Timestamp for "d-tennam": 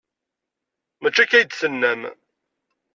1.45-2.01